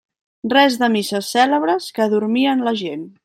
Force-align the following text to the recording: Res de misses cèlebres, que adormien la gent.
Res 0.53 0.77
de 0.83 0.87
misses 0.95 1.29
cèlebres, 1.37 1.91
que 1.99 2.07
adormien 2.07 2.65
la 2.69 2.77
gent. 2.85 3.05